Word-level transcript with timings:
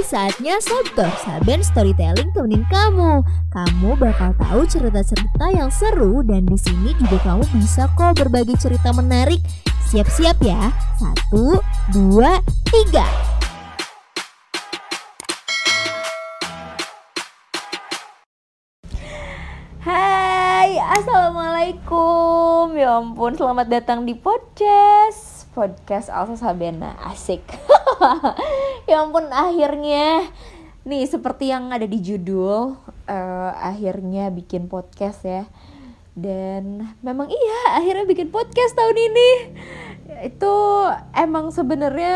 saatnya 0.00 0.56
Sabtor 0.64 1.12
Saben 1.20 1.60
Storytelling 1.60 2.32
temenin 2.32 2.64
kamu. 2.72 3.20
Kamu 3.52 4.00
bakal 4.00 4.32
tahu 4.40 4.64
cerita-cerita 4.64 5.52
yang 5.52 5.68
seru 5.68 6.24
dan 6.24 6.48
di 6.48 6.56
sini 6.56 6.96
juga 6.96 7.20
kamu 7.20 7.44
bisa 7.60 7.84
kok 7.92 8.16
berbagi 8.16 8.56
cerita 8.56 8.96
menarik. 8.96 9.44
Siap-siap 9.92 10.40
ya. 10.40 10.72
Satu, 10.96 11.60
dua, 11.92 12.40
tiga. 12.72 13.04
Hai, 19.80 20.76
Assalamualaikum 20.76 22.76
Ya 22.76 23.00
ampun, 23.00 23.32
selamat 23.36 23.66
datang 23.68 24.04
di 24.04 24.16
podcast 24.16 25.48
Podcast 25.56 26.12
Alsa 26.12 26.36
Sabena, 26.36 26.96
asik 27.04 27.44
Ya 28.90 29.04
ampun, 29.04 29.28
akhirnya. 29.30 30.28
Nih, 30.88 31.04
seperti 31.04 31.52
yang 31.52 31.68
ada 31.68 31.84
di 31.84 32.00
judul 32.00 32.74
uh, 33.06 33.52
Akhirnya 33.52 34.32
bikin 34.32 34.66
podcast 34.66 35.22
ya. 35.24 35.44
Dan 36.16 36.90
memang 37.06 37.30
iya, 37.30 37.78
akhirnya 37.78 38.04
bikin 38.08 38.34
podcast 38.34 38.74
tahun 38.74 38.96
ini. 38.98 39.30
Itu 40.26 40.52
emang 41.14 41.54
sebenarnya 41.54 42.14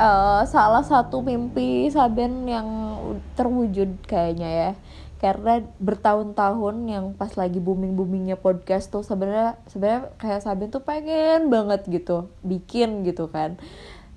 uh, 0.00 0.42
salah 0.48 0.82
satu 0.82 1.20
mimpi 1.20 1.92
Saben 1.92 2.48
yang 2.48 2.68
terwujud 3.36 4.00
kayaknya 4.08 4.50
ya. 4.50 4.70
Karena 5.20 5.60
bertahun-tahun 5.80 6.76
yang 6.88 7.04
pas 7.16 7.32
lagi 7.36 7.56
booming 7.56 7.96
boomingnya 7.96 8.36
podcast 8.36 8.92
tuh 8.92 9.00
sebenarnya 9.00 9.56
sebenarnya 9.70 10.12
kayak 10.20 10.44
Sabin 10.44 10.68
tuh 10.68 10.84
pengen 10.84 11.48
banget 11.48 11.84
gitu 11.88 12.28
bikin 12.42 13.06
gitu 13.06 13.28
kan. 13.30 13.56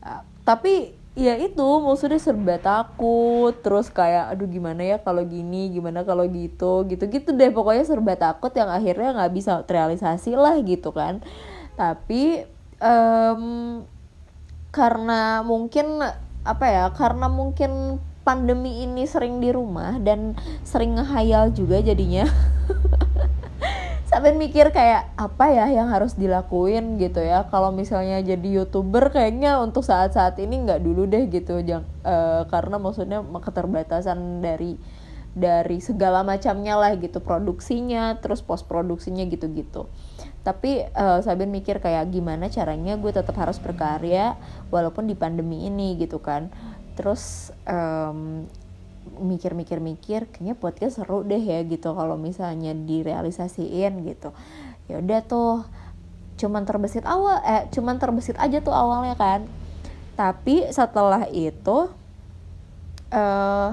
Uh, 0.04 0.24
tapi 0.48 0.97
ya 1.18 1.34
itu. 1.42 1.68
Maksudnya 1.82 2.22
serba 2.22 2.62
takut. 2.62 3.58
Terus 3.66 3.90
kayak 3.90 4.38
aduh 4.38 4.46
gimana 4.46 4.86
ya 4.86 4.98
kalau 5.02 5.26
gini? 5.26 5.74
Gimana 5.74 6.06
kalau 6.06 6.30
gitu? 6.30 6.86
Gitu 6.86 7.10
gitu 7.10 7.34
deh. 7.34 7.50
Pokoknya 7.50 7.84
serba 7.84 8.14
takut 8.14 8.54
yang 8.54 8.70
akhirnya 8.70 9.18
nggak 9.18 9.34
bisa 9.34 9.66
terrealisasi 9.66 10.38
lah 10.38 10.56
gitu 10.62 10.94
kan. 10.94 11.26
Tapi 11.74 12.46
um, 12.78 13.82
karena 14.70 15.42
mungkin 15.42 16.06
apa 16.46 16.66
ya 16.70 16.86
karena 16.94 17.28
mungkin 17.28 18.00
pandemi 18.22 18.84
ini 18.84 19.08
sering 19.08 19.40
di 19.40 19.56
rumah 19.56 19.98
dan 20.04 20.36
sering 20.68 21.00
ngehayal 21.00 21.52
juga 21.56 21.80
jadinya 21.80 22.28
sampai 24.08 24.32
mikir 24.32 24.72
kayak 24.72 25.12
apa 25.20 25.52
ya 25.52 25.68
yang 25.68 25.92
harus 25.92 26.16
dilakuin 26.16 26.96
gitu 26.96 27.20
ya. 27.20 27.44
Kalau 27.52 27.76
misalnya 27.76 28.24
jadi 28.24 28.64
youtuber 28.64 29.12
kayaknya 29.12 29.60
untuk 29.60 29.84
saat-saat 29.84 30.40
ini 30.40 30.64
nggak 30.64 30.80
dulu 30.80 31.04
deh 31.06 31.28
gitu 31.28 31.60
Jang, 31.68 31.84
uh, 32.08 32.48
karena 32.48 32.80
maksudnya 32.80 33.20
keterbatasan 33.22 34.40
dari 34.40 34.80
dari 35.38 35.78
segala 35.84 36.26
macamnya 36.26 36.74
lah 36.74 36.98
gitu 36.98 37.22
produksinya 37.22 38.18
terus 38.18 38.42
post 38.42 38.66
produksinya 38.66 39.22
gitu-gitu. 39.28 39.86
Tapi 40.42 40.88
uh, 40.96 41.20
Sabin 41.22 41.52
mikir 41.52 41.84
kayak 41.84 42.10
gimana 42.10 42.48
caranya 42.48 42.96
gue 42.96 43.12
tetap 43.12 43.36
harus 43.36 43.60
berkarya 43.60 44.40
walaupun 44.72 45.06
di 45.06 45.14
pandemi 45.14 45.68
ini 45.68 46.00
gitu 46.00 46.24
kan. 46.24 46.50
Terus 46.98 47.54
um, 47.70 48.48
mikir-mikir-mikir 49.18 50.28
kayaknya 50.30 50.56
podcast 50.58 51.00
seru 51.00 51.24
deh 51.24 51.40
ya 51.40 51.64
gitu 51.64 51.96
kalau 51.96 52.20
misalnya 52.20 52.76
direalisasiin 52.76 54.04
gitu. 54.06 54.36
Ya 54.92 55.00
udah 55.00 55.20
tuh 55.26 55.64
cuman 56.38 56.70
terbesit 56.70 57.02
awal 57.08 57.42
eh 57.42 57.66
cuman 57.74 57.98
terbesit 57.98 58.38
aja 58.38 58.60
tuh 58.62 58.76
awalnya 58.76 59.16
kan. 59.16 59.48
Tapi 60.20 60.70
setelah 60.70 61.26
itu 61.32 61.90
eh 63.10 63.72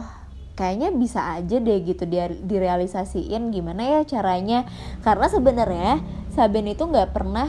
kayaknya 0.54 0.94
bisa 0.94 1.34
aja 1.34 1.58
deh 1.58 1.78
gitu 1.82 2.06
direalisasiin 2.46 3.50
gimana 3.50 3.82
ya 3.82 4.00
caranya. 4.06 4.64
Karena 5.02 5.26
sebenarnya 5.26 5.92
Saben 6.34 6.66
itu 6.66 6.82
nggak 6.82 7.14
pernah 7.14 7.46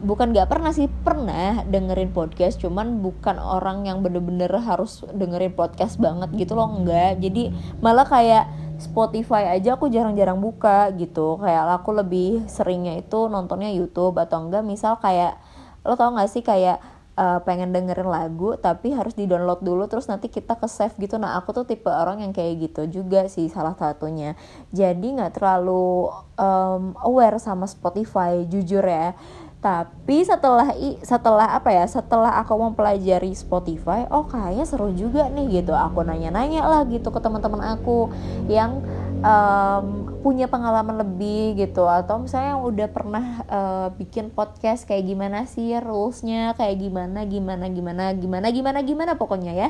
bukan 0.00 0.32
gak 0.32 0.48
pernah 0.48 0.72
sih 0.72 0.88
pernah 0.88 1.60
dengerin 1.68 2.10
podcast 2.10 2.56
cuman 2.60 3.04
bukan 3.04 3.36
orang 3.36 3.84
yang 3.84 4.00
bener-bener 4.00 4.50
harus 4.60 5.04
dengerin 5.12 5.52
podcast 5.52 6.00
banget 6.00 6.32
gitu 6.36 6.56
loh 6.56 6.72
enggak 6.80 7.20
jadi 7.20 7.52
malah 7.84 8.08
kayak 8.08 8.48
Spotify 8.80 9.52
aja 9.52 9.76
aku 9.76 9.92
jarang-jarang 9.92 10.40
buka 10.40 10.88
gitu. 10.96 11.36
Kayak 11.36 11.84
aku 11.84 11.92
lebih 11.92 12.48
seringnya 12.48 12.96
itu 12.96 13.28
nontonnya 13.28 13.68
YouTube 13.68 14.16
atau 14.16 14.48
enggak 14.48 14.64
misal 14.64 14.96
kayak 14.96 15.36
lo 15.84 16.00
tau 16.00 16.16
gak 16.16 16.32
sih 16.32 16.40
kayak 16.40 16.80
uh, 17.16 17.44
pengen 17.44 17.72
dengerin 17.76 18.08
lagu 18.08 18.56
tapi 18.56 18.92
harus 18.96 19.12
di 19.12 19.28
download 19.28 19.60
dulu 19.60 19.84
terus 19.84 20.08
nanti 20.08 20.32
kita 20.32 20.56
ke 20.56 20.64
save 20.64 20.96
gitu. 20.96 21.20
Nah 21.20 21.36
aku 21.36 21.52
tuh 21.52 21.68
tipe 21.68 21.92
orang 21.92 22.24
yang 22.24 22.32
kayak 22.32 22.72
gitu 22.72 22.88
juga 22.88 23.28
sih 23.28 23.52
salah 23.52 23.76
satunya. 23.76 24.32
Jadi 24.72 25.20
nggak 25.20 25.36
terlalu 25.36 26.08
um, 26.40 26.96
aware 27.04 27.36
sama 27.36 27.68
Spotify 27.68 28.48
jujur 28.48 28.82
ya 28.84 29.12
tapi 29.60 30.24
setelah 30.24 30.72
setelah 31.04 31.52
apa 31.52 31.68
ya 31.68 31.84
setelah 31.84 32.40
aku 32.40 32.56
mempelajari 32.56 33.36
Spotify 33.36 34.08
oh 34.08 34.24
kayaknya 34.24 34.64
seru 34.64 34.88
juga 34.96 35.28
nih 35.28 35.60
gitu. 35.60 35.76
Aku 35.76 36.00
nanya-nanya 36.00 36.64
lah 36.64 36.82
gitu 36.88 37.12
ke 37.12 37.20
teman-teman 37.20 37.76
aku 37.76 38.08
yang 38.48 38.80
um, 39.20 40.08
punya 40.24 40.48
pengalaman 40.48 41.04
lebih 41.04 41.60
gitu. 41.60 41.84
Atau 41.84 42.24
misalnya 42.24 42.56
yang 42.56 42.64
udah 42.64 42.88
pernah 42.88 43.24
uh, 43.52 43.88
bikin 44.00 44.32
podcast 44.32 44.88
kayak 44.88 45.04
gimana 45.04 45.44
sih 45.44 45.76
rulesnya? 45.76 46.56
Kayak 46.56 46.80
gimana 46.80 47.28
gimana 47.28 47.68
gimana 47.68 48.04
gimana 48.16 48.46
gimana 48.48 48.78
gimana 48.80 49.12
pokoknya 49.20 49.52
ya 49.52 49.68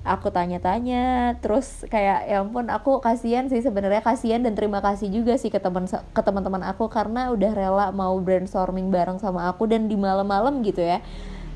aku 0.00 0.32
tanya-tanya 0.32 1.36
terus 1.44 1.84
kayak 1.92 2.24
ya 2.24 2.40
ampun 2.40 2.72
aku 2.72 3.04
kasihan 3.04 3.52
sih 3.52 3.60
sebenarnya 3.60 4.00
kasihan 4.00 4.40
dan 4.40 4.56
terima 4.56 4.80
kasih 4.80 5.12
juga 5.12 5.36
sih 5.36 5.52
ke 5.52 5.60
teman 5.60 5.84
ke 5.84 6.22
teman-teman 6.24 6.64
aku 6.64 6.88
karena 6.88 7.28
udah 7.28 7.52
rela 7.52 7.86
mau 7.92 8.16
brainstorming 8.16 8.88
bareng 8.88 9.20
sama 9.20 9.52
aku 9.52 9.68
dan 9.68 9.92
di 9.92 9.96
malam-malam 10.00 10.64
gitu 10.64 10.80
ya. 10.80 11.04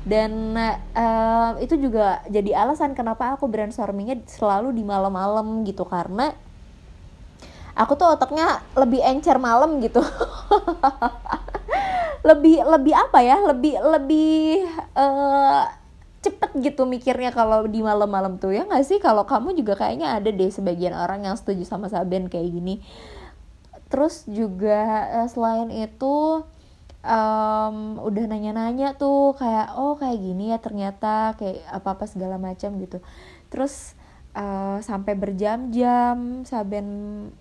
Dan 0.05 0.53
uh, 0.93 1.57
itu 1.57 1.81
juga 1.81 2.21
jadi 2.29 2.53
alasan 2.61 2.93
kenapa 2.93 3.33
aku 3.33 3.49
brainstormingnya 3.49 4.21
selalu 4.29 4.69
di 4.77 4.85
malam-malam 4.85 5.65
gitu 5.65 5.81
karena 5.81 6.29
aku 7.73 7.97
tuh 7.97 8.13
otaknya 8.13 8.61
lebih 8.77 9.01
encer 9.01 9.41
malam 9.41 9.81
gitu. 9.81 10.05
Lebih 12.25 12.65
lebih 12.65 12.89
apa 12.97 13.21
ya? 13.21 13.37
Lebih 13.37 13.85
lebih 13.85 14.65
uh, 14.97 15.84
cepet 16.25 16.51
gitu 16.61 16.89
mikirnya 16.89 17.29
kalau 17.29 17.69
di 17.69 17.85
malam-malam 17.85 18.41
tuh 18.41 18.51
ya 18.51 18.65
nggak 18.65 18.85
sih? 18.85 18.97
Kalau 18.97 19.29
kamu 19.29 19.53
juga 19.53 19.77
kayaknya 19.77 20.17
ada 20.17 20.29
deh 20.33 20.49
sebagian 20.49 20.97
orang 20.97 21.29
yang 21.29 21.37
setuju 21.37 21.63
sama 21.63 21.85
Saben 21.87 22.25
kayak 22.25 22.49
gini. 22.49 22.81
Terus 23.93 24.25
juga 24.25 25.09
uh, 25.21 25.29
selain 25.29 25.69
itu 25.69 26.41
um, 27.05 27.77
udah 28.01 28.25
nanya-nanya 28.25 28.97
tuh 28.97 29.37
kayak 29.37 29.77
oh 29.77 29.93
kayak 29.95 30.17
gini 30.17 30.49
ya 30.49 30.57
ternyata 30.57 31.37
kayak 31.37 31.61
apa-apa 31.69 32.09
segala 32.09 32.41
macam 32.41 32.73
gitu. 32.81 32.97
Terus 33.53 33.93
uh, 34.33 34.81
sampai 34.81 35.13
berjam-jam 35.13 36.41
Saben 36.43 36.87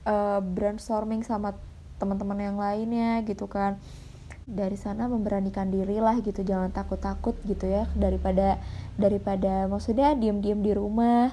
uh, 0.04 0.44
brainstorming 0.44 1.24
sama 1.24 1.56
teman-teman 1.96 2.38
yang 2.38 2.56
lainnya 2.60 3.24
gitu 3.24 3.48
kan 3.48 3.80
dari 4.44 4.76
sana 4.76 5.08
memberanikan 5.08 5.72
diri 5.72 5.96
lah 6.04 6.20
gitu 6.20 6.44
jangan 6.44 6.68
takut-takut 6.68 7.32
gitu 7.48 7.64
ya 7.64 7.88
daripada 7.96 8.60
daripada 9.00 9.64
maksudnya 9.72 10.12
diem-diem 10.12 10.60
di 10.60 10.72
rumah 10.76 11.32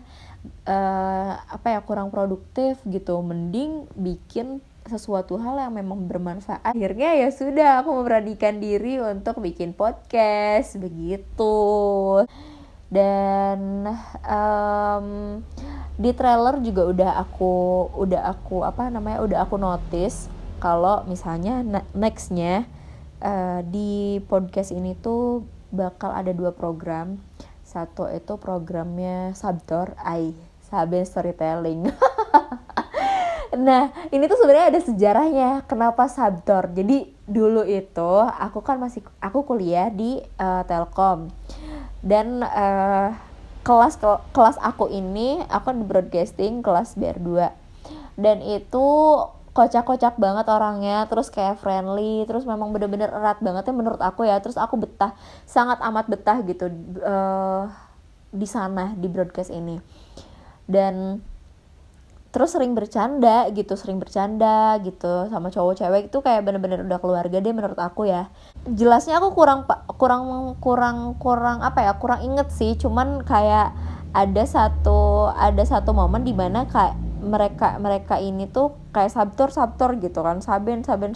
uh, 0.65 1.31
apa 1.37 1.77
ya 1.77 1.79
kurang 1.83 2.09
produktif 2.09 2.81
gitu. 2.87 3.21
Mending 3.21 3.89
bikin 3.93 4.63
sesuatu 4.87 5.37
hal 5.37 5.61
yang 5.61 5.73
memang 5.77 6.09
bermanfaat. 6.09 6.65
Akhirnya 6.65 7.13
ya 7.13 7.29
sudah 7.29 7.85
aku 7.85 7.93
memberanikan 8.01 8.57
diri 8.57 8.97
untuk 8.97 9.39
bikin 9.39 9.77
podcast 9.77 10.75
begitu. 10.81 11.57
Dan 12.91 13.87
um, 14.27 15.07
di 15.95 16.11
trailer 16.11 16.59
juga 16.59 16.91
udah 16.91 17.11
aku 17.23 17.53
udah 17.95 18.21
aku 18.35 18.67
apa 18.67 18.91
namanya 18.91 19.23
udah 19.23 19.39
aku 19.47 19.55
notice 19.55 20.27
kalau 20.59 21.07
misalnya 21.07 21.63
nextnya 21.95 22.67
uh, 23.21 23.61
di 23.65 24.19
podcast 24.25 24.73
ini 24.73 24.97
tuh 24.97 25.45
bakal 25.71 26.11
ada 26.11 26.35
dua 26.35 26.51
program 26.51 27.21
satu 27.63 28.11
itu 28.11 28.35
programnya 28.35 29.31
Sabtor 29.31 29.95
Ai 30.01 30.35
Saben 30.67 31.07
Storytelling 31.07 31.87
Nah, 33.51 33.91
ini 34.15 34.31
tuh 34.31 34.39
sebenarnya 34.39 34.71
ada 34.71 34.79
sejarahnya 34.79 35.49
kenapa 35.67 36.07
Sabtor. 36.07 36.71
Jadi 36.71 37.11
dulu 37.27 37.67
itu 37.67 38.11
aku 38.23 38.63
kan 38.63 38.79
masih 38.79 39.03
aku 39.19 39.43
kuliah 39.43 39.91
di 39.91 40.23
uh, 40.39 40.63
Telkom. 40.63 41.27
Dan 41.99 42.39
uh, 42.47 43.11
kelas 43.67 43.99
kelas 44.31 44.55
aku 44.55 44.87
ini 44.87 45.43
aku 45.51 45.75
di 45.75 45.83
broadcasting 45.83 46.63
kelas 46.63 46.95
BR2. 46.95 47.51
Dan 48.15 48.39
itu 48.39 48.87
kocak-kocak 49.51 50.15
banget 50.15 50.47
orangnya 50.47 51.03
terus 51.11 51.27
kayak 51.27 51.59
friendly 51.59 52.23
terus 52.23 52.47
memang 52.47 52.71
bener-bener 52.71 53.11
erat 53.11 53.43
banget 53.43 53.67
ya 53.67 53.73
menurut 53.75 54.01
aku 54.01 54.23
ya. 54.23 54.39
Terus 54.39 54.55
aku 54.55 54.79
betah 54.79 55.11
sangat 55.43 55.83
amat 55.83 56.07
betah 56.07 56.39
gitu 56.47 56.71
uh, 57.03 57.67
di 58.31 58.47
sana 58.47 58.95
di 58.95 59.11
broadcast 59.11 59.51
ini. 59.51 59.79
Dan 60.65 61.19
terus 62.31 62.55
sering 62.55 62.71
bercanda 62.71 63.51
gitu 63.51 63.75
sering 63.75 63.99
bercanda 63.99 64.79
gitu 64.79 65.27
sama 65.27 65.51
cowok 65.51 65.83
cewek 65.83 66.01
itu 66.07 66.17
kayak 66.23 66.47
bener-bener 66.47 66.79
udah 66.87 66.99
keluarga 67.03 67.43
deh 67.43 67.51
menurut 67.51 67.75
aku 67.75 68.07
ya. 68.07 68.31
Jelasnya 68.63 69.19
aku 69.19 69.35
kurang 69.35 69.67
kurang 69.99 70.55
kurang 70.63 71.19
kurang 71.19 71.59
apa 71.59 71.91
ya 71.91 71.99
kurang 71.99 72.23
inget 72.23 72.47
sih. 72.55 72.79
Cuman 72.79 73.27
kayak 73.27 73.75
ada 74.15 74.43
satu 74.47 75.27
ada 75.35 75.63
satu 75.67 75.91
momen 75.91 76.23
di 76.23 76.31
mana 76.31 76.63
kayak 76.71 77.10
mereka 77.21 77.77
mereka 77.77 78.17
ini 78.17 78.49
tuh 78.49 78.73
kayak 78.89 79.13
sabtor 79.13 79.53
sabtor 79.53 79.95
gitu 80.01 80.25
kan. 80.25 80.41
Saben 80.41 80.81
saben 80.81 81.13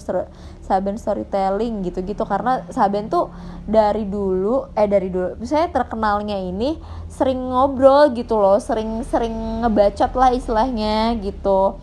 saben 0.62 0.96
storytelling 0.96 1.82
gitu 1.82 2.06
gitu 2.06 2.24
karena 2.24 2.64
saben 2.70 3.10
tuh 3.10 3.34
dari 3.66 4.06
dulu 4.06 4.70
eh 4.78 4.86
dari 4.86 5.10
dulu 5.10 5.42
saya 5.44 5.68
terkenalnya 5.74 6.38
ini 6.38 6.78
sering 7.10 7.42
ngobrol 7.42 8.14
gitu 8.14 8.38
loh 8.38 8.62
sering 8.62 9.02
sering 9.04 9.66
ngebacot 9.66 10.14
lah 10.14 10.30
istilahnya 10.32 11.18
gitu. 11.20 11.82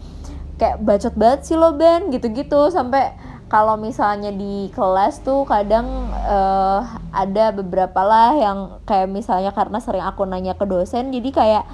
Kayak 0.57 0.79
bacot 0.79 1.15
banget 1.19 1.41
sih 1.51 1.59
lo 1.59 1.75
Ben 1.75 2.15
gitu 2.15 2.31
gitu 2.31 2.71
sampai 2.71 3.19
kalau 3.53 3.77
misalnya 3.77 4.33
di 4.33 4.73
kelas 4.73 5.21
tuh 5.21 5.45
kadang 5.45 6.09
uh, 6.09 6.81
ada 7.13 7.53
beberapa 7.53 8.01
lah 8.01 8.33
yang 8.33 8.59
kayak 8.89 9.13
misalnya 9.13 9.53
karena 9.53 9.77
sering 9.77 10.01
aku 10.01 10.25
nanya 10.25 10.57
ke 10.57 10.65
dosen 10.65 11.13
jadi 11.13 11.29
kayak 11.29 11.65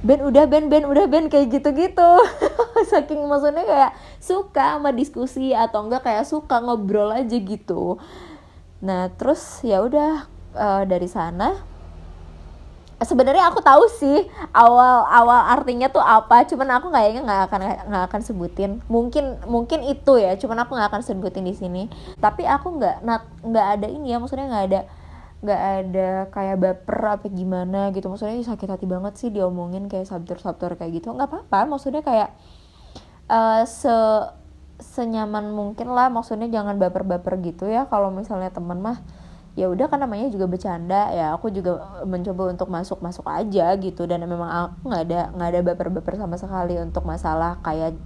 Ben 0.00 0.24
udah 0.24 0.48
Ben 0.48 0.72
Ben 0.72 0.88
udah 0.88 1.04
Ben 1.04 1.28
kayak 1.28 1.60
gitu-gitu. 1.60 2.10
Saking 2.90 3.20
maksudnya 3.28 3.68
kayak 3.68 3.92
suka 4.16 4.80
sama 4.80 4.96
diskusi 4.96 5.52
atau 5.52 5.84
enggak 5.84 6.08
kayak 6.08 6.24
suka 6.24 6.56
ngobrol 6.64 7.12
aja 7.12 7.36
gitu. 7.36 8.00
Nah 8.80 9.12
terus 9.20 9.60
ya 9.60 9.84
udah 9.84 10.24
uh, 10.56 10.82
dari 10.88 11.04
sana 11.04 11.68
sebenarnya 13.00 13.48
aku 13.48 13.64
tahu 13.64 13.88
sih 13.96 14.28
awal 14.52 15.08
awal 15.08 15.40
artinya 15.48 15.88
tuh 15.88 16.04
apa 16.04 16.44
cuman 16.44 16.68
aku 16.76 16.92
kayaknya 16.92 17.24
nggak 17.24 17.40
akan 17.48 17.60
nggak 17.92 18.04
akan 18.08 18.20
sebutin. 18.24 18.70
Mungkin 18.88 19.44
mungkin 19.44 19.84
itu 19.84 20.16
ya 20.16 20.32
cuman 20.40 20.64
aku 20.64 20.80
nggak 20.80 20.96
akan 20.96 21.02
sebutin 21.04 21.44
di 21.44 21.52
sini. 21.52 21.92
Tapi 22.16 22.48
aku 22.48 22.80
nggak 22.80 23.04
nggak 23.44 23.66
ada 23.76 23.86
ini 23.88 24.12
ya 24.12 24.18
maksudnya 24.20 24.48
nggak 24.48 24.66
ada 24.72 24.80
nggak 25.40 25.62
ada 25.80 26.10
kayak 26.28 26.56
baper 26.60 26.98
apa 27.16 27.26
gimana 27.32 27.88
gitu. 27.96 28.12
Maksudnya 28.12 28.44
sakit 28.44 28.68
hati 28.68 28.84
banget 28.84 29.16
sih 29.16 29.28
diomongin 29.32 29.88
kayak 29.88 30.08
sabtur 30.08 30.76
kayak 30.76 31.00
gitu. 31.00 31.12
Nggak 31.16 31.32
apa-apa 31.32 31.58
maksudnya 31.76 32.04
kayak 32.04 32.36
uh, 33.32 33.64
se 33.64 33.96
senyaman 34.80 35.52
mungkin 35.52 35.92
lah. 35.92 36.12
Maksudnya 36.12 36.48
jangan 36.52 36.76
baper-baper 36.76 37.40
gitu 37.40 37.68
ya. 37.68 37.88
Kalau 37.88 38.12
misalnya 38.12 38.52
teman 38.52 38.80
mah 38.84 39.00
ya 39.58 39.66
udah 39.66 39.88
kan 39.88 40.04
namanya 40.04 40.28
juga 40.28 40.44
bercanda. 40.44 41.08
Ya 41.16 41.32
aku 41.32 41.48
juga 41.48 42.04
mencoba 42.04 42.52
untuk 42.52 42.68
masuk 42.68 43.00
masuk 43.00 43.24
aja 43.24 43.72
gitu. 43.80 44.04
Dan 44.04 44.28
memang 44.28 44.48
aku 44.48 44.92
nggak 44.92 45.02
ada 45.08 45.20
nggak 45.32 45.48
ada 45.56 45.60
baper-baper 45.72 46.14
sama 46.20 46.36
sekali 46.36 46.76
untuk 46.76 47.08
masalah 47.08 47.56
kayak 47.64 47.96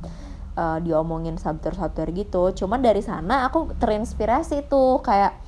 uh, 0.55 0.79
diomongin 0.79 1.35
sabtur 1.35 1.75
gitu. 2.15 2.55
Cuman 2.55 2.79
dari 2.79 3.03
sana 3.03 3.47
aku 3.51 3.75
terinspirasi 3.75 4.71
tuh 4.71 5.03
kayak 5.03 5.44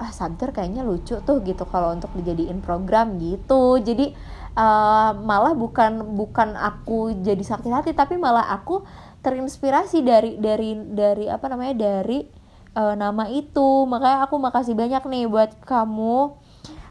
ah 0.00 0.08
Sabter 0.16 0.48
kayaknya 0.56 0.80
lucu 0.80 1.20
tuh 1.20 1.44
gitu 1.44 1.68
kalau 1.68 1.92
untuk 1.92 2.08
dijadiin 2.16 2.64
program 2.64 3.20
gitu. 3.20 3.76
Jadi 3.84 4.16
uh, 4.56 5.12
malah 5.20 5.52
bukan 5.52 6.16
bukan 6.16 6.56
aku 6.56 7.12
jadi 7.20 7.44
sakit 7.44 7.68
hati 7.68 7.90
tapi 7.92 8.16
malah 8.16 8.48
aku 8.48 8.80
terinspirasi 9.20 10.00
dari 10.00 10.40
dari 10.40 10.72
dari 10.72 11.28
apa 11.28 11.52
namanya 11.52 11.76
dari 11.76 12.24
uh, 12.72 12.96
nama 12.96 13.28
itu. 13.28 13.84
Makanya 13.84 14.24
aku 14.24 14.40
makasih 14.40 14.72
banyak 14.72 15.04
nih 15.04 15.24
buat 15.28 15.52
kamu. 15.68 16.40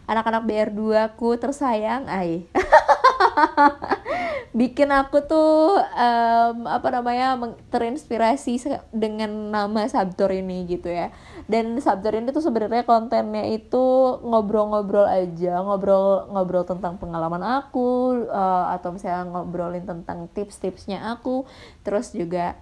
Anak-anak 0.09 0.45
BR2 0.45 0.81
aku 1.13 1.37
tersayang 1.37 2.09
ay 2.09 2.45
bikin 4.49 4.89
aku 4.89 5.21
tuh 5.29 5.77
um, 5.77 6.57
apa 6.65 6.89
namanya 6.89 7.37
terinspirasi 7.69 8.57
dengan 8.89 9.53
nama 9.53 9.85
Sabtur 9.85 10.33
ini 10.33 10.65
gitu 10.65 10.89
ya. 10.89 11.13
Dan 11.45 11.77
Sabtur 11.77 12.17
ini 12.17 12.33
tuh 12.33 12.41
sebenarnya 12.41 12.81
kontennya 12.81 13.45
itu 13.45 14.17
ngobrol-ngobrol 14.25 15.05
aja 15.05 15.61
ngobrol 15.61 16.29
ngobrol 16.33 16.65
tentang 16.65 16.97
pengalaman 16.97 17.45
aku 17.45 18.25
uh, 18.25 18.73
atau 18.73 18.89
misalnya 18.97 19.29
ngobrolin 19.29 19.85
tentang 19.85 20.25
tips-tipsnya 20.33 21.13
aku. 21.13 21.45
Terus 21.85 22.09
juga 22.09 22.57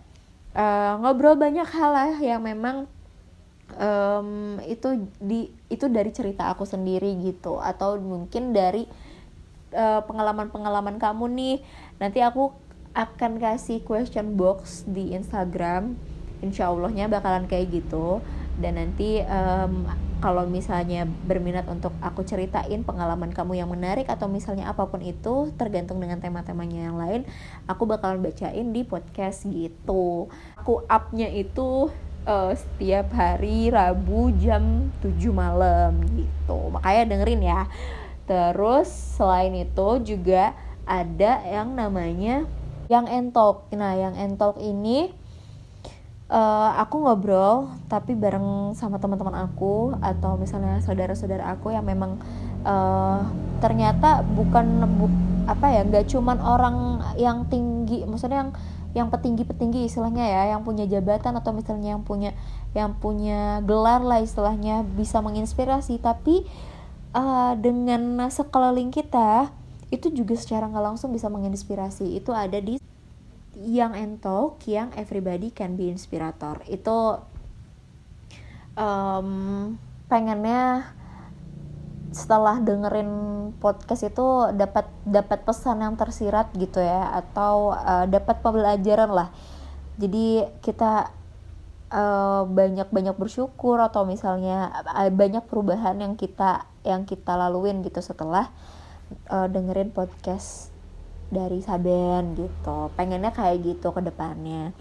uh, 0.59 0.99
ngobrol 0.99 1.39
banyak 1.39 1.67
hal 1.71 1.91
lah 1.95 2.13
yang 2.19 2.43
memang 2.43 2.91
um, 3.79 4.59
itu 4.67 5.07
di 5.23 5.47
itu 5.71 5.87
dari 5.87 6.11
cerita 6.11 6.51
aku 6.51 6.67
sendiri 6.67 7.15
gitu. 7.23 7.63
Atau 7.63 7.95
mungkin 8.03 8.51
dari 8.51 9.06
pengalaman-pengalaman 9.75 10.95
uh, 10.97 11.01
kamu 11.01 11.25
nih 11.35 11.55
nanti 11.99 12.23
aku 12.23 12.55
akan 12.97 13.37
kasih 13.37 13.85
question 13.85 14.33
box 14.33 14.87
di 14.89 15.13
Instagram. 15.13 15.93
Insya 16.41 16.69
Allahnya 16.69 17.09
bakalan 17.09 17.45
kayak 17.45 17.69
gitu. 17.81 18.25
Dan 18.57 18.81
nanti 18.81 19.21
um, 19.21 19.85
kalau 20.17 20.49
misalnya 20.49 21.05
berminat 21.05 21.69
untuk 21.69 21.93
aku 22.01 22.25
ceritain 22.25 22.81
pengalaman 22.81 23.29
kamu 23.29 23.61
yang 23.61 23.69
menarik 23.69 24.09
atau 24.09 24.25
misalnya 24.25 24.65
apa 24.65 24.89
pun 24.89 25.05
itu 25.05 25.53
tergantung 25.61 26.01
dengan 26.01 26.17
tema-temanya 26.17 26.89
yang 26.89 26.97
lain 26.97 27.21
aku 27.69 27.85
bakalan 27.85 28.25
bacain 28.25 28.73
di 28.73 28.81
podcast 28.81 29.45
gitu. 29.45 30.25
Aku 30.57 30.81
upnya 30.89 31.29
itu 31.29 31.93
uh, 32.25 32.53
setiap 32.57 33.13
hari 33.13 33.69
Rabu 33.69 34.33
jam 34.41 34.89
7 35.05 35.21
malam 35.29 36.01
gitu. 36.17 36.73
Makanya 36.73 37.03
dengerin 37.13 37.41
ya 37.45 37.61
Terus 38.27 38.91
selain 39.15 39.55
itu 39.55 40.03
juga 40.03 40.51
ada 40.83 41.41
yang 41.47 41.73
namanya 41.73 42.43
yang 42.91 43.07
entok. 43.07 43.71
Nah, 43.71 43.95
yang 43.95 44.15
entok 44.15 44.59
ini 44.59 45.11
uh, 46.31 46.71
aku 46.79 47.03
ngobrol 47.03 47.71
tapi 47.87 48.15
bareng 48.15 48.75
sama 48.75 48.99
teman-teman 48.99 49.47
aku 49.47 49.95
atau 49.99 50.35
misalnya 50.39 50.79
saudara-saudara 50.83 51.55
aku 51.55 51.71
yang 51.71 51.87
memang 51.87 52.19
uh, 52.67 53.23
ternyata 53.63 54.23
bukan 54.35 54.85
bu, 54.99 55.07
apa 55.47 55.71
ya 55.71 55.81
nggak 55.87 56.11
cuman 56.11 56.37
orang 56.43 56.77
yang 57.15 57.47
tinggi 57.47 58.03
maksudnya 58.03 58.47
yang 58.47 58.51
yang 58.95 59.07
petinggi-petinggi 59.13 59.85
istilahnya 59.85 60.25
ya 60.25 60.41
yang 60.57 60.65
punya 60.65 60.89
jabatan 60.89 61.37
atau 61.37 61.53
misalnya 61.53 61.95
yang 61.95 62.03
punya 62.03 62.33
yang 62.73 62.97
punya 62.97 63.61
gelar 63.63 64.01
lah 64.01 64.19
istilahnya 64.19 64.83
bisa 64.83 65.21
menginspirasi 65.21 66.01
tapi 66.01 66.43
uh, 67.17 67.53
dengan 67.57 68.29
sekeliling 68.29 68.93
kita 68.93 69.49
itu 69.89 70.13
juga 70.13 70.37
secara 70.37 70.69
nggak 70.69 70.85
langsung 70.93 71.09
bisa 71.09 71.27
menginspirasi. 71.27 72.13
Itu 72.13 72.35
ada 72.37 72.61
di 72.61 72.77
yang 73.57 73.97
entok 73.97 74.61
yang 74.69 74.93
everybody 74.93 75.49
can 75.49 75.73
be 75.73 75.89
inspirator. 75.89 76.61
Itu 76.69 77.25
um, 78.77 79.29
pengennya 80.05 80.93
setelah 82.13 82.63
dengerin 82.63 83.11
podcast 83.59 84.07
itu 84.07 84.49
dapat 84.55 84.87
dapat 85.03 85.43
pesan 85.43 85.83
yang 85.83 85.99
tersirat 85.99 86.55
gitu 86.55 86.79
ya 86.79 87.19
atau 87.19 87.73
uh, 87.73 88.05
dapat 88.05 88.39
pembelajaran 88.45 89.11
lah. 89.11 89.29
Jadi 89.97 90.45
kita 90.61 91.09
uh, 91.91 92.43
banyak 92.47 92.89
banyak 92.91 93.15
bersyukur 93.15 93.79
atau 93.79 94.03
misalnya 94.03 94.71
uh, 94.87 95.09
banyak 95.11 95.43
perubahan 95.47 95.99
yang 95.99 96.13
kita 96.19 96.67
yang 96.83 97.03
kita 97.03 97.35
laluin 97.35 97.83
gitu 97.83 97.99
setelah 98.03 98.51
uh, 99.31 99.47
dengerin 99.47 99.91
podcast 99.91 100.71
dari 101.27 101.59
Saben 101.59 102.39
gitu. 102.39 102.87
Pengennya 102.95 103.35
kayak 103.35 103.59
gitu 103.63 103.91
ke 103.91 103.99
depannya. 103.99 104.71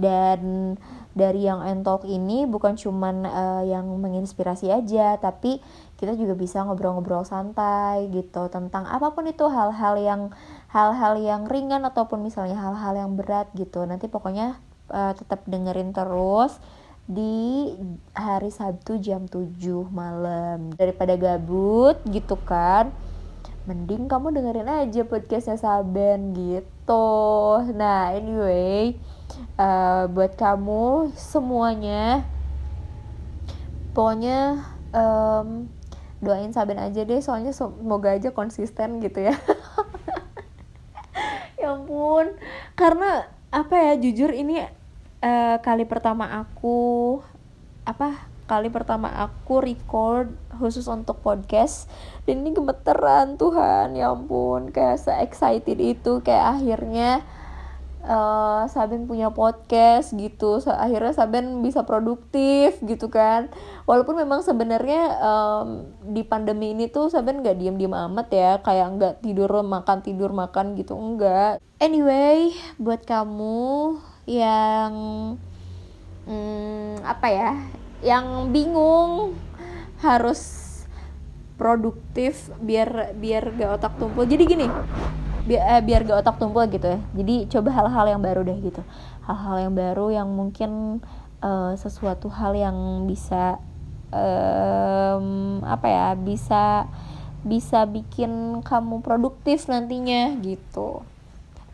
Dan 0.00 0.74
dari 1.12 1.44
yang 1.44 1.60
entok 1.60 2.08
ini 2.08 2.48
bukan 2.48 2.78
cuman 2.78 3.26
uh, 3.26 3.62
yang 3.66 3.84
menginspirasi 3.98 4.70
aja 4.70 5.18
tapi 5.18 5.58
kita 5.98 6.14
juga 6.14 6.38
bisa 6.38 6.62
ngobrol-ngobrol 6.62 7.26
santai 7.26 8.06
gitu 8.14 8.46
tentang 8.46 8.86
apa 8.86 9.10
pun 9.10 9.26
itu 9.26 9.42
hal-hal 9.50 9.98
yang 9.98 10.22
hal-hal 10.70 11.18
yang 11.18 11.50
ringan 11.50 11.82
ataupun 11.82 12.22
misalnya 12.24 12.56
hal-hal 12.56 12.96
yang 12.96 13.12
berat 13.18 13.52
gitu. 13.52 13.84
Nanti 13.84 14.08
pokoknya 14.08 14.69
uh, 14.90 15.14
tetap 15.16 15.46
dengerin 15.46 15.94
terus 15.94 16.58
di 17.10 17.74
hari 18.14 18.50
Sabtu 18.54 18.98
jam 19.02 19.26
7 19.26 19.56
malam. 19.90 20.74
Daripada 20.74 21.16
gabut 21.16 21.98
gitu 22.06 22.38
kan 22.42 22.92
mending 23.68 24.08
kamu 24.08 24.32
dengerin 24.34 24.66
aja 24.66 25.04
podcastnya 25.04 25.54
Saben 25.60 26.32
gitu. 26.32 27.20
Nah 27.76 28.16
anyway 28.16 28.96
uh, 29.60 30.08
buat 30.08 30.34
kamu 30.34 31.12
semuanya 31.14 32.24
pokoknya 33.92 34.64
um, 34.96 35.68
doain 36.18 36.50
Saben 36.50 36.80
aja 36.80 37.04
deh 37.04 37.20
soalnya 37.20 37.52
semoga 37.52 38.16
aja 38.16 38.32
konsisten 38.32 38.98
gitu 38.98 39.28
ya. 39.28 39.36
Ya 41.60 41.76
ampun. 41.76 42.40
Karena 42.72 43.28
apa 43.52 43.76
ya 43.76 43.92
jujur 44.00 44.32
ini 44.32 44.64
uh, 45.20 45.56
kali 45.60 45.84
pertama 45.84 46.28
aku 46.40 47.20
apa 47.84 48.28
kali 48.50 48.66
pertama 48.66 49.14
aku 49.14 49.62
record 49.62 50.34
khusus 50.58 50.82
untuk 50.90 51.22
podcast. 51.22 51.86
Dan 52.26 52.42
ini 52.42 52.50
gemeteran 52.50 53.38
Tuhan 53.38 53.94
ya 53.94 54.10
ampun. 54.10 54.74
Kayak 54.74 54.98
se 54.98 55.12
excited 55.22 55.78
itu 55.78 56.18
kayak 56.26 56.58
akhirnya 56.58 57.22
uh, 58.02 58.66
Saben 58.66 59.06
punya 59.06 59.30
podcast 59.30 60.10
gitu. 60.18 60.58
Akhirnya 60.66 61.14
Saben 61.14 61.62
bisa 61.62 61.86
produktif 61.86 62.82
gitu 62.82 63.06
kan. 63.06 63.54
Walaupun 63.86 64.18
memang 64.18 64.42
sebenarnya 64.42 65.14
um, 65.22 65.86
di 66.10 66.26
pandemi 66.26 66.74
ini 66.74 66.90
tuh 66.90 67.06
Saben 67.06 67.46
nggak 67.46 67.54
diem 67.54 67.78
diem 67.78 67.94
amat 67.94 68.28
ya. 68.34 68.52
Kayak 68.66 68.98
nggak 68.98 69.14
tidur 69.22 69.62
makan 69.62 70.02
tidur 70.02 70.34
makan 70.34 70.74
gitu. 70.74 70.98
Enggak 70.98 71.62
anyway 71.78 72.50
buat 72.82 73.06
kamu 73.06 73.94
yang 74.30 74.92
hmm, 76.30 77.02
apa 77.02 77.26
ya 77.26 77.50
yang 78.06 78.54
bingung 78.54 79.34
harus 79.98 80.70
produktif 81.58 82.48
biar 82.62 83.12
biar 83.18 83.50
gak 83.58 83.82
otak 83.82 83.92
tumpul. 83.98 84.24
Jadi 84.24 84.46
gini 84.46 84.66
biar 85.44 85.62
eh, 85.76 85.82
biar 85.82 86.06
gak 86.06 86.22
otak 86.22 86.36
tumpul 86.38 86.62
gitu 86.70 86.86
ya. 86.86 87.00
Jadi 87.18 87.50
coba 87.50 87.70
hal-hal 87.74 88.06
yang 88.16 88.22
baru 88.22 88.40
deh 88.46 88.58
gitu. 88.62 88.82
Hal-hal 89.26 89.68
yang 89.68 89.74
baru 89.74 90.06
yang 90.14 90.28
mungkin 90.30 91.02
uh, 91.42 91.74
sesuatu 91.74 92.30
hal 92.30 92.54
yang 92.54 93.04
bisa 93.10 93.58
um, 94.14 95.60
apa 95.66 95.86
ya 95.90 96.08
bisa 96.16 96.86
bisa 97.40 97.88
bikin 97.88 98.60
kamu 98.60 99.00
produktif 99.00 99.64
nantinya 99.64 100.36
gitu 100.44 101.00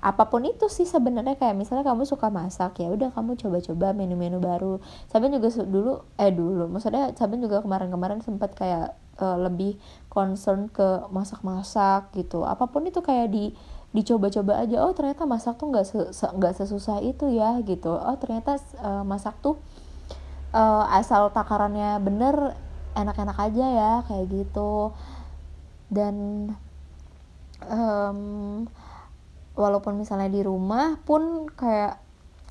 apa 0.07 0.31
pun 0.31 0.47
itu 0.47 0.71
sih 0.71 0.87
sebenarnya 0.87 1.35
kayak 1.35 1.59
misalnya 1.59 1.83
kamu 1.83 2.07
suka 2.07 2.31
masak 2.31 2.79
ya 2.79 2.95
udah 2.95 3.11
kamu 3.11 3.35
coba-coba 3.43 3.91
menu-menu 3.91 4.39
baru. 4.39 4.79
Saben 5.11 5.35
juga 5.35 5.51
dulu 5.67 6.07
eh 6.15 6.31
dulu 6.31 6.71
maksudnya 6.71 7.11
Saben 7.19 7.43
juga 7.43 7.59
kemarin-kemarin 7.59 8.23
sempat 8.23 8.55
kayak 8.55 8.95
uh, 9.19 9.35
lebih 9.35 9.75
concern 10.07 10.71
ke 10.71 11.11
masak-masak 11.11 12.15
gitu. 12.15 12.47
Apa 12.47 12.71
pun 12.71 12.87
itu 12.87 13.03
kayak 13.03 13.35
di 13.35 13.51
dicoba-coba 13.91 14.63
aja 14.63 14.87
oh 14.87 14.95
ternyata 14.95 15.27
masak 15.27 15.59
tuh 15.59 15.75
nggak 15.75 15.87
nggak 16.15 16.53
se, 16.55 16.63
sesusah 16.63 17.03
itu 17.03 17.27
ya 17.35 17.59
gitu. 17.67 17.91
Oh 17.91 18.15
ternyata 18.15 18.63
uh, 18.79 19.03
masak 19.03 19.35
tuh 19.43 19.59
uh, 20.55 20.87
asal 20.95 21.35
takarannya 21.35 21.99
bener 21.99 22.55
enak-enak 22.95 23.39
aja 23.43 23.67
ya 23.75 23.93
kayak 24.07 24.31
gitu. 24.31 24.95
Dan 25.91 26.47
um, 27.67 28.71
walaupun 29.57 29.97
misalnya 29.99 30.29
di 30.29 30.45
rumah 30.45 31.01
pun 31.03 31.49
kayak 31.51 31.99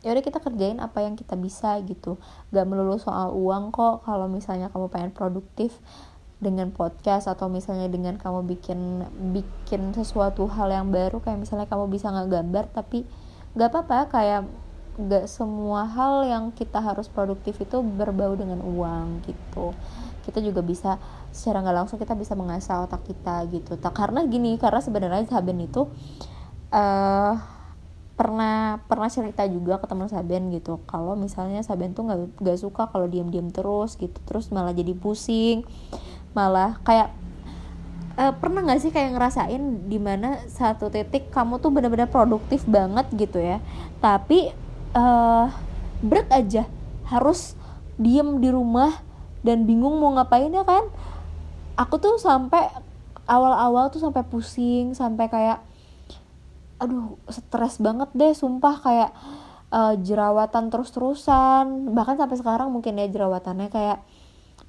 ya 0.05 0.13
udah 0.13 0.21
kita 0.25 0.37
kerjain 0.37 0.77
apa 0.77 1.01
yang 1.01 1.17
kita 1.17 1.33
bisa 1.33 1.81
gitu. 1.85 2.21
Gak 2.53 2.65
melulu 2.69 3.01
soal 3.01 3.33
uang 3.33 3.73
kok 3.73 4.05
kalau 4.05 4.29
misalnya 4.29 4.69
kamu 4.69 4.89
pengen 4.93 5.11
produktif 5.13 5.73
dengan 6.35 6.69
podcast 6.69 7.31
atau 7.31 7.47
misalnya 7.47 7.87
dengan 7.87 8.19
kamu 8.19 8.43
bikin 8.45 9.07
bikin 9.31 9.95
sesuatu 9.95 10.45
hal 10.51 10.67
yang 10.67 10.91
baru 10.91 11.23
kayak 11.23 11.39
misalnya 11.41 11.65
kamu 11.65 11.87
bisa 11.87 12.11
nggak 12.11 12.27
gambar 12.27 12.65
tapi 12.75 13.07
nggak 13.55 13.69
apa-apa 13.71 13.99
kayak 14.11 14.41
nggak 14.95 15.25
semua 15.27 15.87
hal 15.87 16.27
yang 16.27 16.51
kita 16.55 16.79
harus 16.79 17.07
produktif 17.11 17.59
itu 17.59 17.79
berbau 17.81 18.35
dengan 18.35 18.59
uang 18.63 19.23
gitu. 19.27 19.71
Kita 20.27 20.43
juga 20.43 20.59
bisa 20.59 20.99
secara 21.31 21.63
nggak 21.63 21.77
langsung 21.83 21.97
kita 21.99 22.13
bisa 22.13 22.35
mengasah 22.35 22.83
otak 22.83 23.03
kita 23.07 23.47
gitu. 23.51 23.79
Tak 23.79 23.95
karena 23.95 24.23
gini 24.27 24.59
karena 24.59 24.79
sebenarnya 24.83 25.27
Saben 25.27 25.59
itu 25.63 25.87
uh, 26.75 27.33
pernah 28.15 28.79
pernah 28.87 29.11
cerita 29.11 29.43
juga 29.47 29.79
ke 29.79 29.87
teman 29.87 30.07
Saben 30.11 30.51
gitu. 30.51 30.83
Kalau 30.87 31.15
misalnya 31.15 31.63
Saben 31.63 31.95
tuh 31.95 32.07
nggak 32.07 32.39
nggak 32.43 32.59
suka 32.59 32.91
kalau 32.91 33.07
diam-diam 33.07 33.47
terus 33.51 33.95
gitu. 33.95 34.15
Terus 34.27 34.51
malah 34.51 34.75
jadi 34.75 34.91
pusing. 34.95 35.63
Malah 36.35 36.79
kayak 36.83 37.11
uh, 38.19 38.33
pernah 38.35 38.63
nggak 38.63 38.79
sih 38.83 38.91
kayak 38.91 39.15
ngerasain 39.15 39.87
di 39.87 39.99
mana 39.99 40.43
satu 40.51 40.91
titik 40.91 41.31
kamu 41.31 41.59
tuh 41.63 41.71
bener-bener 41.71 42.11
produktif 42.11 42.63
banget 42.67 43.07
gitu 43.15 43.39
ya? 43.39 43.63
Tapi 44.03 44.51
uh, 44.95 45.47
berat 46.03 46.27
aja. 46.31 46.67
Harus 47.07 47.55
diem 47.95 48.43
di 48.43 48.51
rumah 48.51 48.91
dan 49.43 49.63
bingung 49.63 49.99
mau 49.99 50.15
ngapain 50.15 50.51
ya 50.51 50.63
kan? 50.63 50.87
Aku 51.75 51.99
tuh 51.99 52.15
sampai 52.15 52.71
awal-awal 53.27 53.91
tuh 53.91 53.99
sampai 53.99 54.23
pusing 54.23 54.95
sampai 54.95 55.27
kayak 55.27 55.59
aduh 56.75 57.15
stres 57.31 57.79
banget 57.79 58.09
deh 58.11 58.33
sumpah 58.35 58.75
kayak 58.83 59.11
uh, 59.71 59.93
jerawatan 59.99 60.71
terus-terusan. 60.71 61.95
Bahkan 61.95 62.15
sampai 62.19 62.37
sekarang 62.39 62.69
mungkin 62.71 62.99
ya 62.99 63.07
jerawatannya 63.07 63.69
kayak 63.71 63.99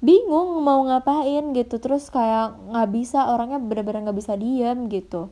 bingung 0.03 0.61
mau 0.63 0.83
ngapain 0.87 1.55
gitu. 1.55 1.75
Terus 1.79 2.11
kayak 2.11 2.57
nggak 2.71 2.89
bisa 2.91 3.31
orangnya 3.31 3.59
benar-benar 3.61 4.09
nggak 4.09 4.19
bisa 4.19 4.33
diam 4.35 4.87
gitu. 4.91 5.31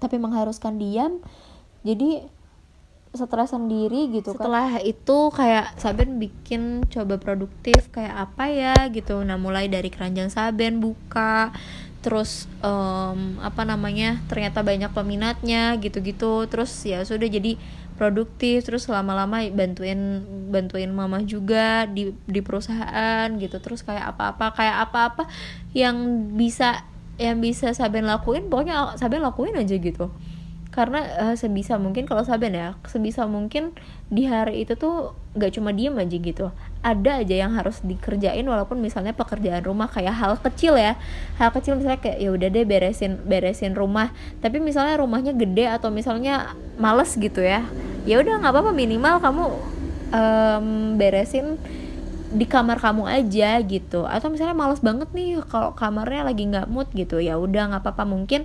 Tapi 0.00 0.16
mengharuskan 0.20 0.76
diam 0.76 1.22
jadi 1.84 2.26
stres 3.14 3.54
sendiri 3.54 4.10
gitu 4.10 4.34
kan. 4.34 4.42
setelah 4.42 4.68
itu 4.82 5.18
kayak 5.30 5.78
Saben 5.78 6.18
bikin 6.18 6.82
coba 6.90 7.14
produktif 7.22 7.86
kayak 7.94 8.10
apa 8.10 8.50
ya 8.50 8.74
gitu. 8.90 9.22
Nah 9.22 9.38
mulai 9.38 9.70
dari 9.70 9.86
keranjang 9.86 10.34
Saben 10.34 10.82
buka 10.82 11.54
terus 12.04 12.44
um, 12.60 13.40
apa 13.40 13.64
namanya 13.64 14.20
ternyata 14.28 14.60
banyak 14.60 14.92
peminatnya 14.92 15.80
gitu-gitu. 15.80 16.44
Terus 16.52 16.70
ya 16.84 17.00
sudah 17.08 17.24
jadi 17.24 17.56
produktif 17.96 18.66
terus 18.66 18.90
lama-lama 18.90 19.40
bantuin 19.54 20.20
bantuin 20.52 20.90
mama 20.92 21.24
juga 21.24 21.88
di 21.88 22.12
di 22.28 22.44
perusahaan 22.44 23.32
gitu. 23.40 23.56
Terus 23.56 23.80
kayak 23.80 24.14
apa-apa 24.14 24.52
kayak 24.52 24.76
apa-apa 24.90 25.24
yang 25.72 26.28
bisa 26.36 26.84
yang 27.16 27.40
bisa 27.40 27.72
Saben 27.72 28.04
lakuin 28.04 28.52
pokoknya 28.52 29.00
Saben 29.00 29.24
lakuin 29.24 29.56
aja 29.56 29.80
gitu. 29.80 30.12
Karena 30.74 31.06
uh, 31.22 31.36
sebisa 31.38 31.80
mungkin 31.80 32.04
kalau 32.04 32.26
Saben 32.26 32.52
ya 32.52 32.76
sebisa 32.84 33.24
mungkin 33.24 33.72
di 34.12 34.28
hari 34.28 34.66
itu 34.66 34.76
tuh 34.76 35.16
gak 35.38 35.54
cuma 35.56 35.70
diem 35.70 35.94
aja 35.96 36.18
gitu 36.18 36.50
ada 36.84 37.24
aja 37.24 37.32
yang 37.32 37.56
harus 37.56 37.80
dikerjain 37.80 38.44
walaupun 38.44 38.76
misalnya 38.76 39.16
pekerjaan 39.16 39.64
rumah 39.64 39.88
kayak 39.88 40.12
hal 40.12 40.36
kecil 40.36 40.76
ya. 40.76 41.00
Hal 41.40 41.48
kecil 41.56 41.80
misalnya 41.80 41.98
kayak 42.04 42.20
ya 42.20 42.28
udah 42.28 42.48
deh 42.52 42.64
beresin 42.68 43.24
beresin 43.24 43.72
rumah. 43.72 44.12
Tapi 44.44 44.60
misalnya 44.60 45.00
rumahnya 45.00 45.32
gede 45.32 45.64
atau 45.64 45.88
misalnya 45.88 46.52
males 46.76 47.16
gitu 47.16 47.40
ya 47.40 47.64
ya 48.04 48.20
udah 48.20 48.36
nggak 48.36 48.52
apa-apa 48.52 48.72
minimal 48.76 49.16
kamu 49.16 49.44
um, 50.12 50.66
beresin 51.00 51.56
di 52.34 52.44
kamar 52.44 52.76
kamu 52.76 53.08
aja 53.08 53.56
gitu. 53.64 54.04
Atau 54.04 54.28
misalnya 54.28 54.52
males 54.52 54.84
banget 54.84 55.08
nih 55.16 55.40
kalau 55.48 55.72
kamarnya 55.72 56.28
lagi 56.28 56.44
nggak 56.44 56.68
mood 56.68 56.92
gitu 56.92 57.16
ya 57.18 57.40
udah 57.40 57.72
nggak 57.72 57.82
apa-apa 57.82 58.04
mungkin 58.04 58.44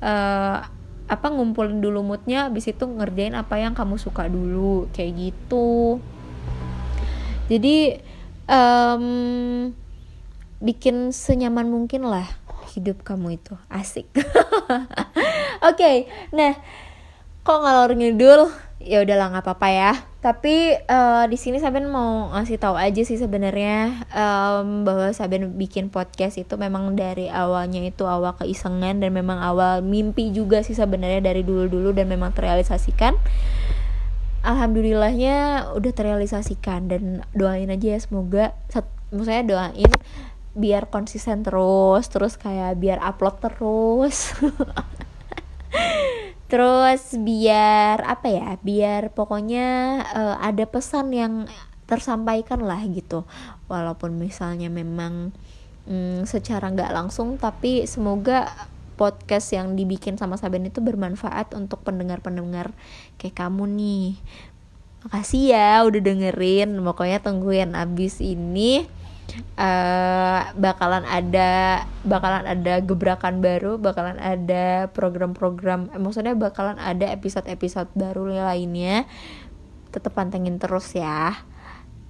uh, 0.00 0.64
apa 1.10 1.26
ngumpulin 1.26 1.82
dulu 1.82 2.06
moodnya 2.06 2.46
abis 2.46 2.70
itu 2.70 2.86
ngerjain 2.86 3.34
apa 3.34 3.58
yang 3.58 3.74
kamu 3.74 3.98
suka 3.98 4.30
dulu 4.30 4.86
kayak 4.94 5.12
gitu 5.18 5.98
jadi 7.50 7.98
um, 8.46 9.04
bikin 10.62 11.10
senyaman 11.10 11.66
mungkin 11.66 12.06
lah 12.06 12.28
hidup 12.76 13.02
kamu 13.02 13.42
itu. 13.42 13.58
Asik. 13.66 14.06
Oke 14.14 14.86
okay, 15.60 15.96
nah 16.30 16.54
kok 17.42 17.58
ngalor 17.58 17.90
ngidul? 17.98 18.46
Ya 18.80 19.04
udahlah 19.04 19.28
nggak 19.34 19.44
apa-apa 19.44 19.68
ya. 19.68 19.92
Tapi 20.24 20.72
uh, 20.88 21.24
di 21.28 21.36
sini 21.36 21.60
Saben 21.60 21.88
mau 21.88 22.32
ngasih 22.32 22.60
tahu 22.60 22.76
aja 22.80 23.02
sih 23.04 23.20
sebenarnya 23.20 24.04
um, 24.12 24.88
bahwa 24.88 25.12
Saben 25.12 25.56
bikin 25.56 25.92
podcast 25.92 26.40
itu 26.40 26.56
memang 26.56 26.96
dari 26.96 27.28
awalnya 27.28 27.84
itu 27.84 28.08
awal 28.08 28.36
keisengan 28.40 29.00
dan 29.00 29.10
memang 29.12 29.40
awal 29.40 29.84
mimpi 29.84 30.32
juga 30.32 30.64
sih 30.64 30.76
sebenarnya 30.76 31.20
dari 31.20 31.44
dulu-dulu 31.44 31.92
dan 31.92 32.08
memang 32.08 32.32
terrealisasikan 32.32 33.16
alhamdulillahnya 34.40 35.68
udah 35.76 35.92
terrealisasikan 35.92 36.88
dan 36.88 37.02
doain 37.36 37.68
aja 37.68 37.96
ya 37.96 38.00
semoga 38.00 38.56
maksudnya 39.10 39.44
doain 39.44 39.92
biar 40.54 40.90
konsisten 40.90 41.46
terus 41.46 42.10
terus 42.10 42.34
kayak 42.34 42.78
biar 42.78 42.98
upload 43.02 43.36
terus. 43.38 44.16
Terus 46.50 47.14
biar 47.22 48.02
apa 48.02 48.26
ya 48.26 48.58
biar 48.58 49.14
pokoknya 49.14 50.02
uh, 50.02 50.36
ada 50.42 50.66
pesan 50.66 51.14
yang 51.14 51.46
tersampaikan 51.86 52.66
lah 52.66 52.82
gitu. 52.90 53.22
Walaupun 53.70 54.18
misalnya 54.18 54.66
memang 54.66 55.30
mm, 55.86 56.26
secara 56.26 56.74
nggak 56.74 56.90
langsung 56.90 57.38
tapi 57.38 57.86
semoga 57.86 58.50
podcast 59.00 59.56
yang 59.56 59.80
dibikin 59.80 60.20
sama 60.20 60.36
Saben 60.36 60.68
itu 60.68 60.84
bermanfaat 60.84 61.56
untuk 61.56 61.80
pendengar-pendengar 61.80 62.76
kayak 63.16 63.40
kamu 63.40 63.64
nih. 63.64 64.20
Makasih 65.08 65.56
ya 65.56 65.80
udah 65.88 66.00
dengerin. 66.04 66.76
Pokoknya 66.84 67.24
tungguin 67.24 67.72
abis 67.72 68.20
ini 68.20 68.84
uh, 69.56 70.52
bakalan 70.52 71.08
ada 71.08 71.82
bakalan 72.04 72.44
ada 72.44 72.84
gebrakan 72.84 73.40
baru 73.40 73.80
bakalan 73.80 74.20
ada 74.20 74.92
program-program 74.92 75.88
eh, 75.96 76.00
maksudnya 76.02 76.36
bakalan 76.36 76.76
ada 76.76 77.08
episode-episode 77.08 77.88
baru 77.96 78.28
lainnya. 78.28 79.08
Tetap 79.88 80.12
pantengin 80.12 80.60
terus 80.60 80.92
ya. 80.92 81.40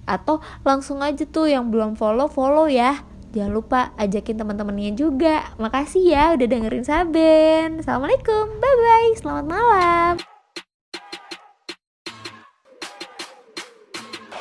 Atau 0.03 0.43
langsung 0.67 0.99
aja 0.99 1.23
tuh 1.23 1.47
yang 1.47 1.71
belum 1.71 1.95
follow 1.95 2.27
follow 2.27 2.67
ya 2.67 2.99
jangan 3.31 3.51
lupa 3.51 3.81
ajakin 3.95 4.37
teman-temannya 4.39 4.93
juga. 4.95 5.55
Makasih 5.57 6.03
ya 6.13 6.23
udah 6.35 6.47
dengerin 6.47 6.85
Saben. 6.85 7.79
Assalamualaikum. 7.79 8.59
Bye 8.59 8.75
bye 8.77 9.11
selamat 9.17 9.45
malam. 9.47 10.13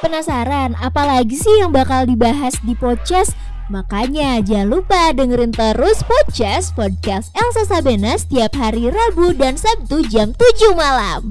Penasaran 0.01 0.73
apalagi 0.81 1.37
sih 1.37 1.61
yang 1.61 1.71
bakal 1.71 2.09
dibahas 2.09 2.57
di 2.65 2.73
podcast? 2.73 3.37
Makanya 3.71 4.43
jangan 4.43 4.81
lupa 4.81 5.15
dengerin 5.15 5.55
terus 5.55 6.03
podcast 6.03 6.75
podcast 6.75 7.31
Elsa 7.39 7.69
Sabena 7.71 8.19
setiap 8.19 8.51
hari 8.59 8.91
Rabu 8.91 9.31
dan 9.39 9.55
Sabtu 9.55 10.03
jam 10.11 10.35
7 10.35 10.75
malam. 10.75 11.31